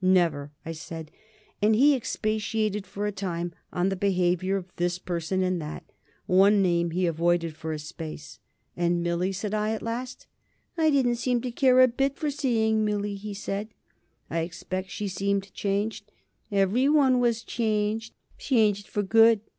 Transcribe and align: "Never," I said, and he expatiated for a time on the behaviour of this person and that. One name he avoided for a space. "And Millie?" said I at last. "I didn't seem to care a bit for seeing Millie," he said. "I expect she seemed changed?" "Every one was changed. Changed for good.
"Never," 0.00 0.50
I 0.64 0.72
said, 0.72 1.10
and 1.60 1.76
he 1.76 1.94
expatiated 1.94 2.86
for 2.86 3.06
a 3.06 3.12
time 3.12 3.52
on 3.70 3.90
the 3.90 3.96
behaviour 3.96 4.56
of 4.56 4.72
this 4.76 4.98
person 4.98 5.42
and 5.42 5.60
that. 5.60 5.84
One 6.24 6.62
name 6.62 6.92
he 6.92 7.04
avoided 7.04 7.54
for 7.54 7.70
a 7.70 7.78
space. 7.78 8.38
"And 8.78 9.02
Millie?" 9.02 9.30
said 9.30 9.52
I 9.52 9.72
at 9.72 9.82
last. 9.82 10.26
"I 10.78 10.88
didn't 10.88 11.16
seem 11.16 11.42
to 11.42 11.50
care 11.50 11.82
a 11.82 11.88
bit 11.88 12.16
for 12.16 12.30
seeing 12.30 12.82
Millie," 12.82 13.16
he 13.16 13.34
said. 13.34 13.74
"I 14.30 14.38
expect 14.38 14.88
she 14.88 15.06
seemed 15.06 15.52
changed?" 15.52 16.10
"Every 16.50 16.88
one 16.88 17.20
was 17.20 17.42
changed. 17.42 18.14
Changed 18.38 18.88
for 18.88 19.02
good. 19.02 19.42